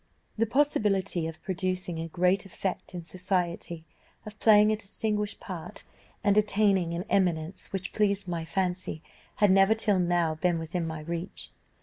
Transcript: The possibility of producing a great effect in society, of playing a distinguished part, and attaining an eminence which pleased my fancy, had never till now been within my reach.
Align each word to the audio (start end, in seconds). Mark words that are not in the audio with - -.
The 0.35 0.47
possibility 0.47 1.27
of 1.27 1.39
producing 1.43 1.99
a 1.99 2.07
great 2.07 2.43
effect 2.43 2.95
in 2.95 3.03
society, 3.03 3.85
of 4.25 4.39
playing 4.39 4.71
a 4.71 4.75
distinguished 4.75 5.39
part, 5.39 5.83
and 6.23 6.35
attaining 6.39 6.95
an 6.95 7.05
eminence 7.07 7.71
which 7.71 7.93
pleased 7.93 8.27
my 8.27 8.43
fancy, 8.43 9.03
had 9.35 9.51
never 9.51 9.75
till 9.75 9.99
now 9.99 10.33
been 10.33 10.57
within 10.57 10.87
my 10.87 11.01
reach. 11.01 11.51